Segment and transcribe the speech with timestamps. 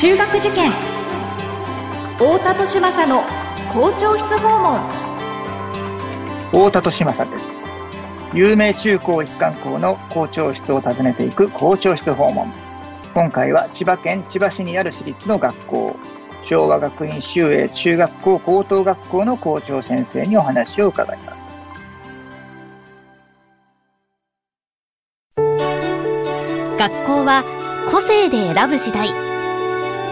[0.00, 0.70] 中学受験。
[2.18, 3.24] 太田利政の
[3.72, 4.78] 校長室訪問。
[6.52, 7.52] 太田利政です。
[8.32, 12.46] 有名中高一貫校の校長室を訪ねていく校長室訪問。
[13.12, 15.96] 今回は千葉県千葉市にある私立の学校。
[16.44, 21.56] 昭和学院修英中学校高等学校の校長先生にお話を伺います。
[25.36, 27.42] 学校は
[27.90, 29.27] 個性で選ぶ時代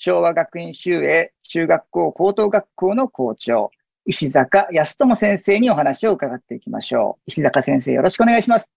[0.00, 3.72] 昭和学院修英中学校高等学校の校長、
[4.06, 7.22] 石坂康友先生にお話を伺っていきましょう。
[7.26, 8.70] 石坂先生、よろしくお願いします。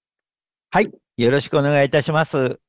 [0.72, 2.60] はい、よろしくお願いいたします。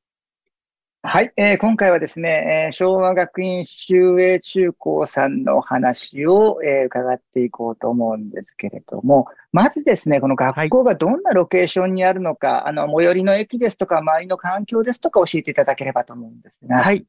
[1.01, 16.83] はい、えー、今回はですね、えー、昭和学院修英中高さんのお話を、えー、伺っていこうと思うんですけれども、まずですね、この学校がどんなロケーションにあるのか、はい、あの、最寄りの駅ですとか、周りの環境ですとか教えていただければと思うんですが。
[16.83, 17.03] はい。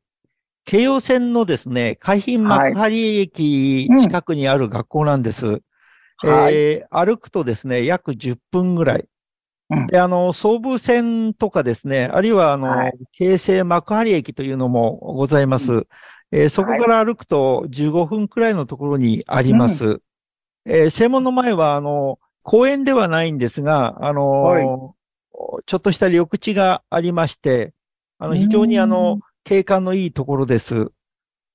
[0.65, 5.61] 京葉線のですね、海浜幕張駅近くにある学校なんです。
[6.19, 9.09] はい、えー、歩くとですね、約10分ぐらい。
[9.71, 15.73] うん、で、あの、総武線とかですね、あるいは、あの、はい、京成幕張駅というのもございます。
[15.73, 15.87] うん、
[16.33, 19.85] えー、そこから歩くと15分くらいのところにあります。
[19.85, 20.01] うん、
[20.67, 24.65] えー、正門の前は、あの、公園ではないんですが、あの、はい、
[25.67, 27.73] ちょっとした緑地がありまして、
[28.19, 30.91] あの、非常にあの、景観のいいところです。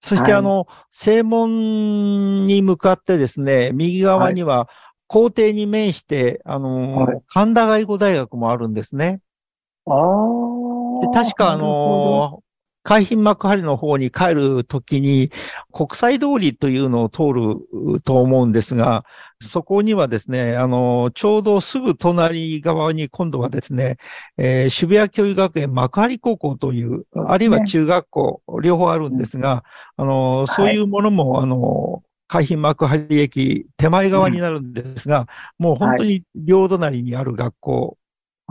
[0.01, 4.69] そして、あの、正門に向かってですね、右側には、
[5.07, 9.19] 校庭に面して、あの、神田外語大学もあるんですね。
[9.85, 11.13] ああ。
[11.13, 12.41] 確か、あの、
[12.89, 15.29] 海浜幕張の方に帰るときに、
[15.71, 19.05] 国際通りというのを通ると思うんですが、
[19.39, 23.97] そこにはですね、あの、ちょうどすぐ隣側に今度はですね、
[24.37, 29.63] えー、渋谷教育学園幕張高校という、あるいは中学校、両方あるんですが、
[29.95, 35.27] あの、そういうものも、はい、あの、海浜幕張駅手前側になるんですが、
[35.59, 37.98] うん、もう本当に両隣にある学校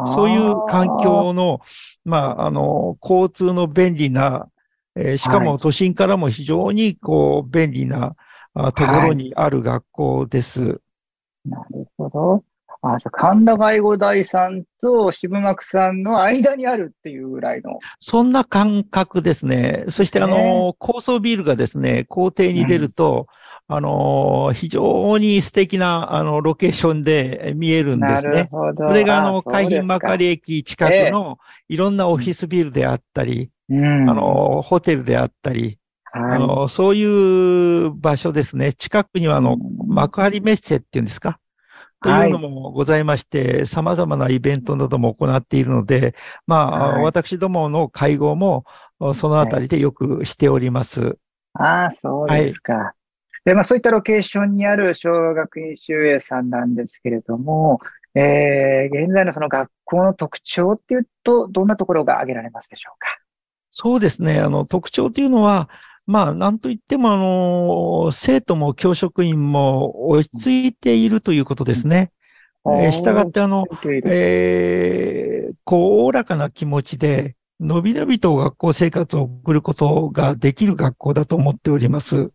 [0.06, 1.60] そういう環境の、
[2.04, 4.48] まあ、あの、交通の便利な、
[4.94, 8.14] えー、しかも都心からも非常に、こう、便利な、
[8.54, 10.62] あところにある学校です。
[10.62, 12.44] はい、なるほど。
[12.81, 17.78] あ、じゃ神田外語大さんと渋幕さんの間にあるっていうぐらいの。
[18.00, 19.84] そんな感覚ですね。
[19.88, 23.26] そして、あの、高層ビルがですね、校庭に出ると、
[23.71, 28.49] あの、非常に素敵な、あの、ロケーションで見えるんですね。
[28.51, 35.78] それが、あの、海浜幕張駅近くのいろんなオフィスビルであったり、うん、あの、ホテルであったり、
[36.11, 38.73] はい、あの、そういう場所ですね。
[38.73, 41.39] 近くには、あの、幕張メッセっていうんですか？
[42.01, 46.15] というのもございまして、様々なイベントなども行っているので、
[46.47, 48.65] まあ、はい、私どもの会合も、
[49.15, 51.19] そのあたりでよくしております。
[51.53, 52.95] ああ、そうですか。
[53.48, 57.81] はいで、まあそういったロケーションにある昭和学院修英さんなんですけれども、
[58.14, 63.09] えー、現在のその学校の特徴っていうと、どんなところが挙げられますでしょうか？
[63.70, 64.41] そうですね。
[64.41, 65.70] あの、特徴というのは、
[66.04, 72.10] まあ、なんといっても、あの、生徒も教職員も落ち着いているということですね。
[72.65, 73.65] うん、えー、したがって、あの、
[74.04, 82.30] えー、こう、おおらかな気持ちで、のびのびと学校生活を送ることができる学校だと思っております。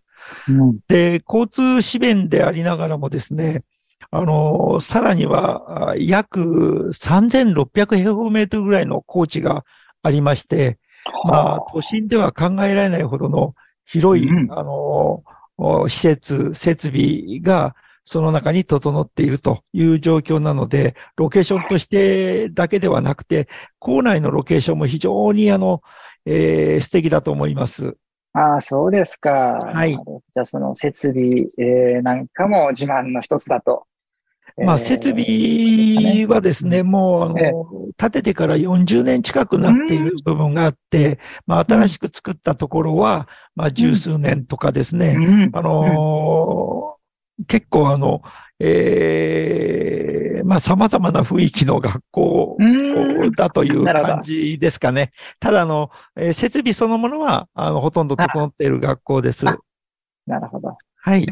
[0.88, 3.64] で、交通支便でありながらもですね、
[4.12, 9.66] あの、さらには約3600平方メートルぐらいの高地が
[10.02, 10.78] ありまして、
[11.26, 15.24] まあ、都心では考えられないほどの広い、うん、あの、
[15.88, 23.48] 施設、設備がその中に整っているという状況なので、ロケーションとしてだけではなくて、
[23.80, 25.82] 校内のロケーションも非常にあの、
[26.26, 27.96] えー、素敵だと思います。
[28.34, 29.32] ああ、そうですか。
[29.32, 29.92] はい。
[29.92, 33.86] じゃあ、その設備、えー、なんかも自慢の一つだと。
[34.58, 37.66] まあ、設備はですね、もう、あの、
[37.98, 45.18] 建ててから40年近くなっている部分があって、まあ、新しく作ったところは、まあ、十数年とかですね、
[45.54, 46.98] あの
[47.48, 48.22] 結構あの、
[48.60, 52.43] ええー、まあ様々な雰囲気の学校
[53.36, 55.12] だという感じですかね。
[55.40, 59.46] ただあの、えー、設備そのものは、あの、ほとんど整っている学校です。
[59.46, 60.78] なるほど。
[60.96, 61.26] はい。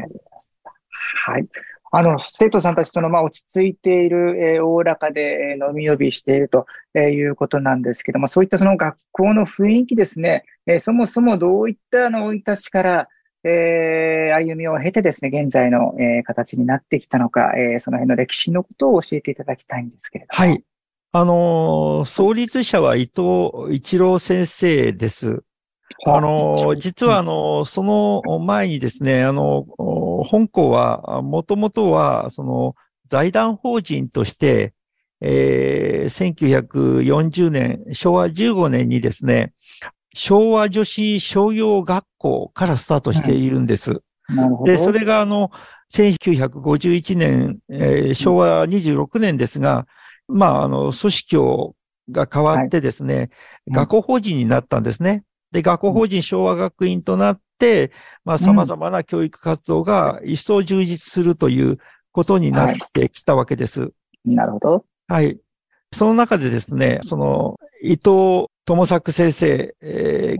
[1.25, 1.47] はい。
[1.93, 13.07] あの、生徒さんたち、その、まあ、落ち着いている、えー、おおらかで、えー、伸び伸びしていると、えー、いうことなんですけども、そういったその学校の雰囲気ですね、えー、そもそもどういったあの、生い立ちから、
[13.43, 20.49] えー、歩みを経てですね、現在の、えー、形になってきたのか、えー、その辺の歴史のことを教えていただきたいんですけれども。
[20.49, 20.63] はい。
[21.13, 25.43] あのー、創立者は伊藤一郎先生です。
[26.05, 29.65] あの、実はあの、その前にですね、あの、
[30.23, 32.75] 本校は、もともとは、その、
[33.09, 34.73] 財団法人として、
[35.19, 39.51] えー、1940年、昭和15年にですね、
[40.13, 44.01] 昭和女子商業学校からスタートしているんです。
[44.29, 45.51] うん、で、それがあの、
[45.93, 49.85] 1951年、えー、昭和26年ですが、
[50.31, 51.75] まあ、あの、組織を
[52.09, 53.29] が変わってですね、はい、
[53.67, 55.23] 学校法人になったんですね。
[55.51, 57.91] で、学校法人昭和学院となって、
[58.23, 61.77] まあ、様々な教育活動が一層充実するという
[62.11, 63.81] ことになってきたわけです。
[63.81, 63.87] は
[64.25, 64.85] い、なるほど。
[65.07, 65.39] はい。
[65.93, 69.75] その中でですね、その、伊藤智作先生、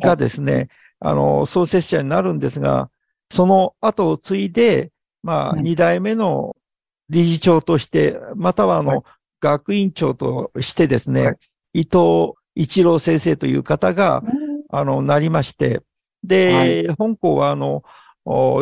[0.02, 2.90] がですね、あの、創設者になるんですが、
[3.30, 4.92] その後を継いで、
[5.24, 6.56] まあ、二代目の
[7.10, 9.04] 理事長として、またはあの、
[9.42, 11.38] 学院長としてですね、
[11.74, 14.24] 伊藤一郎先生という方が、
[14.70, 15.82] あの、なりまして、
[16.24, 17.84] で、本校はあの、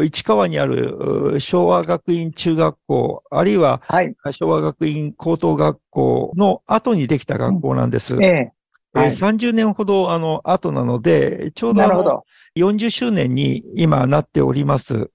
[0.04, 3.82] 市川にある昭和学院中学校、あるいは
[4.32, 8.16] 昭和学院高等学校の後にできた学校なんです。
[8.22, 8.54] ええ。
[8.94, 12.24] ー、30年ほどあの後なので、ちょうどあの
[12.56, 15.12] 40周年に今なっております。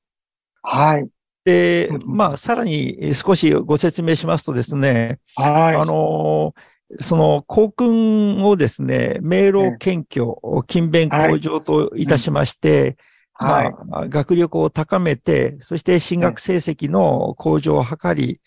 [0.63, 1.09] はい。
[1.45, 5.77] で、まあ、さらに少しご説明しますとですね、はい。
[5.77, 6.55] あの、
[7.03, 10.27] その校訓をですね、明朗謙虚、
[10.69, 12.97] 勤勉向上といたしまして、
[13.35, 18.41] はい、まあ、学力を高めて、そして進学成績の向上を図り、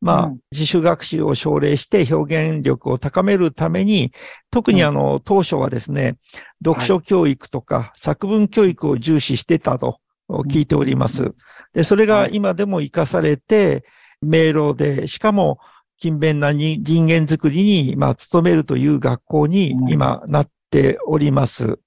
[0.00, 4.12] まあ、自主学習を奨励して表現力を高めるために、
[4.50, 6.18] 特にあの、当初はですね、
[6.62, 9.98] 読書教育とか作文教育を重視してたと
[10.28, 11.32] 聞いております。
[11.74, 13.84] で、それが今でも活かされて、
[14.22, 15.58] 明朗で、しかも、
[16.00, 21.78] 勤勉な人間づくりに、まあ、努めるという学校に今なっております。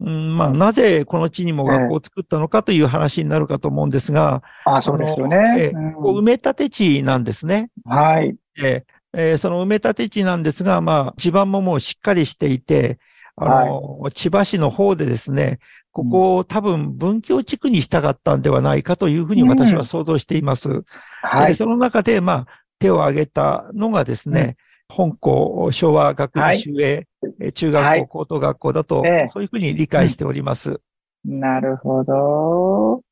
[0.00, 5.36] うん、まあ、なぜこの地にも学校を作ったのかという話になるかと思うんですが、ああそうですよね。
[5.58, 7.70] えうん、埋め立て地なんですね。
[7.84, 8.34] はい。
[8.60, 8.84] え
[9.14, 12.98] えー、その埋め立て地なんですが、まあ、地盤ももうしっかりしていて、
[13.36, 15.58] あの、はい、千葉市の方でですね、
[15.92, 20.70] ここを多分文教地区にしたかったんではないかというふうに私は想像しています。
[20.70, 20.84] うん、
[21.20, 21.54] はい。
[21.54, 22.46] その中で、まあ、
[22.78, 24.56] 手を挙げたのがですね、
[24.88, 27.06] 本校昭和学院修営、
[27.40, 30.80] はい、中学校、はい、高等学校だと、えそういうふうに理解しております。
[31.26, 33.02] うん、なるほど。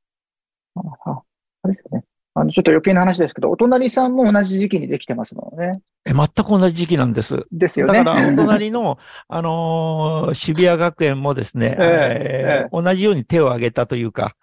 [0.74, 1.22] あ
[1.62, 2.02] あれですね。
[2.34, 5.80] あの、ちょっと余計な話ですけど、お隣さんも同じ時期にできてますもんね。
[6.06, 7.46] え、全く同じ時期なんです。
[7.50, 8.04] ですよね。
[8.04, 8.98] だから、 お隣の、
[9.28, 14.34] あのー、渋谷学園もですね、えー、えー、同じように手を挙げたというか、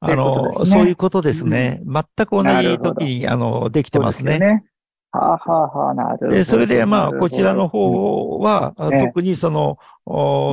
[0.00, 1.80] あの、ね、そういうことですね。
[1.84, 4.38] うん、全く同じ時に、あの、できてますね。
[4.38, 4.64] ね
[5.12, 6.30] はあ、はあはあ、なるほど。
[6.32, 9.78] で、それで、まあ、こちらの方は、うん、特にその、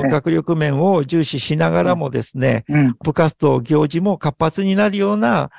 [0.04, 5.52] ね、学力面を重視しながらもですね、うん、部活動、行事も活発になるような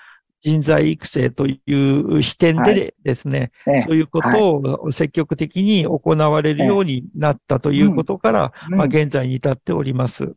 [0.43, 10.35] 人材育成という視点でですね、はいそういうことを積極的に行われるようになったということから、まあ、現在に至っております。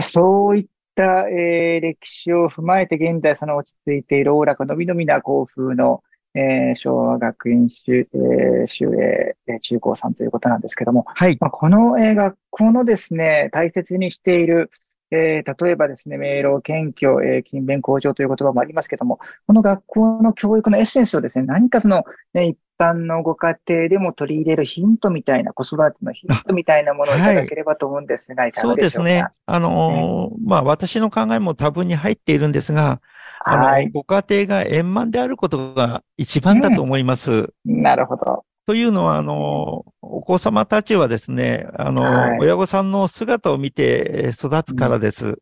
[0.00, 0.64] そういっ、
[0.98, 6.02] えー、歴史を踏まえて現在その落ち着いているおおらかのびのびな校風の、
[6.34, 11.36] えー、昭和学院修,、えー、修営中高さんということなんですけども、はい。
[11.40, 14.70] まあ、この、えー、学校のですね、大切にしている、
[15.10, 28.90] えー、例えばですね、明朗、謙虚、えー、勤勉向上という言葉もありますけども、この学校の教育のエッセンスをですね、何かその、ね、一般のご家庭でも取り入れるヒントみたいな、子育てのヒントみたいなものをいただければと思うんですが、はい、いかがでしょうか？
[28.96, 29.28] そうですね。
[29.46, 33.00] あのー、まあ、私の考えも多分に入っているんですが、
[33.44, 37.30] あの、はい、ご家庭が円満であることが一番だと思います。
[37.30, 38.44] うん、なるほど。
[38.66, 45.38] というのは、あの、お子様たちはですね、あの、はい、親御さんの姿を見て育つからです。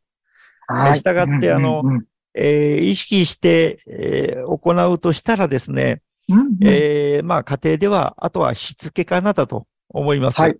[0.66, 0.99] はい。
[0.99, 1.83] したがって、あの、
[2.35, 10.40] えー、意識して、えー、行うとしたらですね、うんうん、えー、まあ家庭では、あとはしつけかなだと思います。
[10.40, 10.57] はい。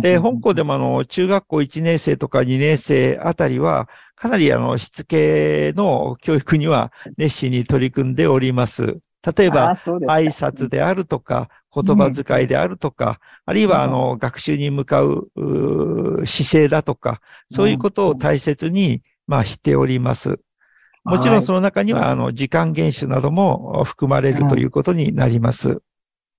[0.00, 8.98] で、香港でもあの、中学校1年生とか2年生あたりは、かなりあの、しつけの教育には熱心に取り組んでおります。
[9.36, 15.30] 例えば、挨拶であるとか、言葉遣いであるとか、あるいはあの、学習に向かう
[16.24, 20.38] 姿勢だとか、そういうことを大切に、まあ、しております。
[21.04, 25.68] もちろんその中には、あの、時間厳守なども含まれるということになります。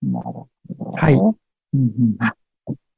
[0.01, 0.91] なるほど。
[0.95, 1.13] はい。
[1.13, 1.33] うん
[1.73, 2.17] うん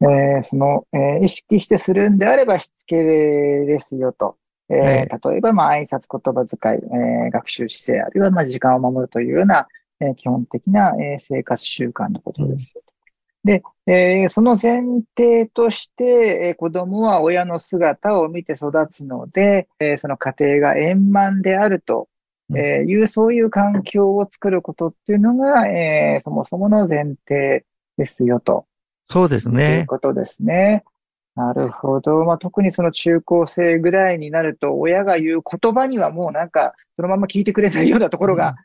[0.02, 4.38] えー、その、えー、意識してするんであればしつけですよと。
[4.70, 9.68] えー、例えば、まあ、挨拶言葉遣い、えー、学習姿勢、あるいは、まあ、時間を守るというような、
[10.00, 12.82] えー、基本的な、えー、生活習慣のことですよ。
[13.44, 14.82] で、えー、その前
[15.18, 16.04] 提として、
[16.50, 22.10] えー、子供は親の姿を見て育つので、えー、その家庭が円満であると、
[22.56, 27.64] えいう、そういう環境を作ることっていうのが、えそもそもの前提
[27.96, 28.66] ですよと。
[29.06, 29.68] そうですね。
[29.68, 30.84] ということですね。
[31.36, 32.26] なるほど。
[32.26, 38.58] まあ、特にその中高生ぐらいになると、親が言う言葉にはもうなんか、そのまま聞いてくれないようなところが、ね、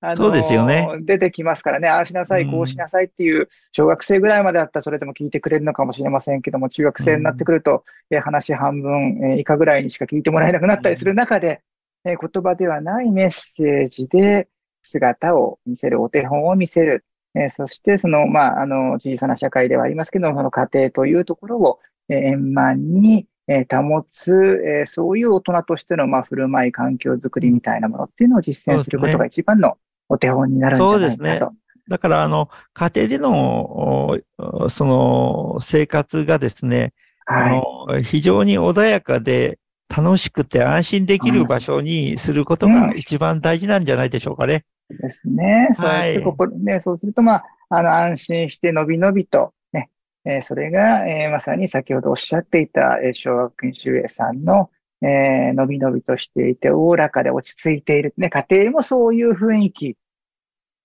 [0.00, 0.86] あのそうですよね。
[1.00, 11.62] 出てきますからね、ああしなさい、こうしなさいっていう、小学生ぐらいまでだったらそれでも聞いてくれるのかもしれませんけども、中学生になってくると、え話半分、え以下ぐらいにしか聞いてもらえなくなったりする中で、
[12.04, 14.48] え言葉ではないメッセージで
[14.82, 29.76] 姿を見せる、お手本を見せる、えそして、その、まあ、あの、小さな社会ではありますけど、その家庭というところを、え円満に、え保つ、えそういう大人としての、まあ、振る舞い、環境づくりみたいなものっていうのを実践することが一番の
[30.08, 31.00] お手本になるんじゃないかと。
[31.00, 31.40] そうですね。
[31.88, 34.18] だから、あの、家庭での、
[34.68, 36.92] その、生活がですね、
[37.24, 44.64] はい、あの非常に穏やかで、楽しくて安心できる場所にすることが一番大事なんじゃないでしょうかね。
[44.90, 45.68] ですね。
[45.72, 49.90] そうやってここ、ね、そうすると、まあ、あの、安心してのびのびと、ね、
[50.24, 54.70] えー、それが、えー、まさに先ほどおっしゃっていた、えー、小学院修英さんの、
[55.02, 58.14] えー、のびのびとしていて、おおらかで落ち着いている。
[58.16, 59.96] ね、家庭もそういう雰囲気。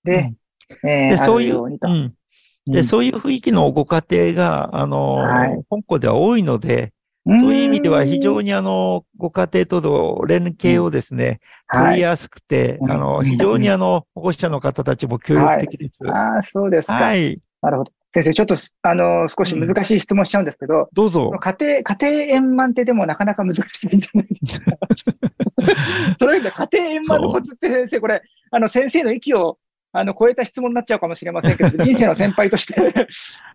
[0.04, 0.36] で、
[0.84, 1.80] うん、えー、でそういう、うん、
[2.66, 6.94] で、うん、そういう雰囲気のご家庭が、あの、はい、香港では多いので、
[7.26, 11.40] そういう意味では非常にあの、ご家庭との連携をですね、
[11.74, 15.94] 取りやすくて、あの、非常にあの、保護者の方たちも協力的です。
[16.12, 16.96] ああ、そうですか。
[16.96, 17.40] はい。
[17.62, 17.94] なるほど。
[18.14, 21.32] 先生、ちょっと、あの、少し難しい質問しちゃうんですけど、どうぞ。
[21.40, 24.78] 家庭、家庭円満ってでもなかなか難しいんじゃないですか？
[26.20, 29.58] その意味で家庭円満のコツって先生、これ、あの、先生の息を
[29.96, 33.08] あの、超えた質問になっちゃうかもしれませんけど、 人生の先輩として。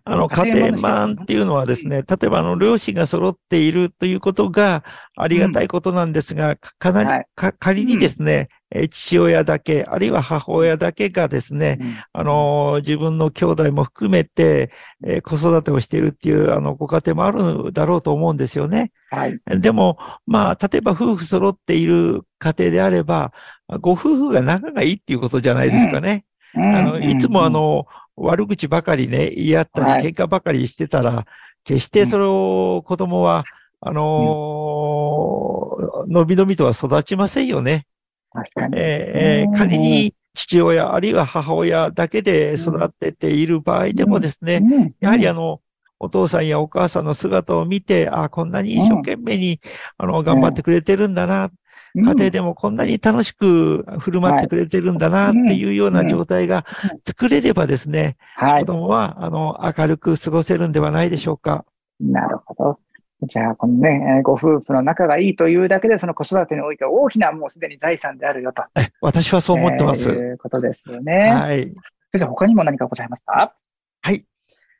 [0.05, 4.85] あの、家庭満っていうのはですね、例えばあの、両親が揃っているということが
[5.17, 7.25] ありがたいことなんですが、うん、かなり、はい、
[7.59, 8.58] 仮にですね、うん、
[8.89, 14.71] 父親だけ、あるいは母親だけがですね、うん、あの、自分の兄弟も含めて、
[15.03, 18.91] えー、子育てをしているっていう、あの、ご家庭もあるだろうと思うんですよね。
[19.09, 19.39] はい。
[19.47, 19.97] でも、
[20.27, 23.33] まあ、例えば夫婦揃っている家庭であれば、
[23.81, 26.25] ご夫婦が仲がいいっていうことじゃないですかね。
[26.55, 31.25] あの、いつもあの、悪口ばかりね、言い合ったり、喧嘩ばかりしてたら、
[31.63, 33.45] 決してそれを子供は、
[33.81, 35.77] あの
[36.09, 37.85] のびのびとは育ちませんよね。
[38.31, 38.73] 確かに。
[38.77, 44.61] えー、仮に父親、あるいは母親だけで育てている場合でもですね、
[44.99, 45.61] やはりあの、
[45.99, 49.59] お父さんやお母さんの姿を見て、あこんなに一生懸命に、
[49.97, 51.51] あの、頑張ってくれてるんだな、
[51.95, 56.65] 家庭でもこんなに楽しく振る舞ってくれてるんだなっていうような状態が
[57.05, 58.15] 作れればですね、
[58.59, 61.65] 子供は、あの、明るく過ごせるんではないでしょうか。
[61.99, 62.79] なるほど。
[63.23, 68.63] じゃあ、このね、ご夫婦の仲がいいというだけで、その子育てにおいて大きなもうすでに財産であるよと。
[68.75, 70.05] え、私はそう思ってます。
[70.05, 71.33] と、えー、いうことですよね。
[71.33, 71.65] はい。
[72.11, 73.53] 先生、他にも何かございますか？
[74.01, 74.25] はい。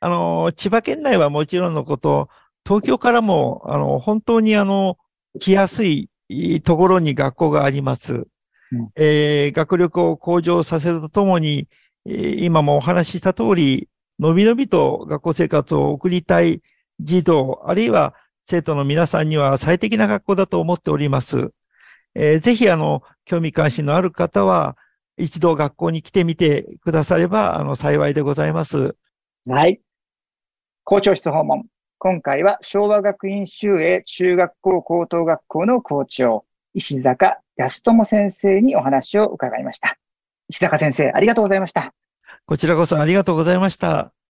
[0.00, 2.30] あの、千葉県内はもちろんのこと、
[2.64, 4.96] 東京からも、あの、本当にあの、
[5.38, 6.08] 来やすい
[6.64, 8.26] ところに学校があります。
[8.72, 11.68] うん、えー、学力を向上させるとともに、
[12.06, 16.62] えー、今もお話しした通り、のびのびと学校生活を送りたい
[17.00, 18.14] 児童、あるいは
[18.50, 21.52] 生徒の皆さんには最適な学校だと思っております。
[22.16, 24.76] えー、ぜひ、あの、興味関心のある方は、
[25.16, 28.96] 一度学校に来てみてくだされば、あの、幸いでございます。
[29.46, 29.80] はい。
[30.82, 31.66] 校長室訪問。
[31.98, 39.96] 今回は昭和学院修営中学校高等学校の校長、石坂康友先生にお話を伺いました。
[40.48, 41.94] 石坂先生、ありがとうございました。
[42.46, 44.12] こちらこそありがとうございました。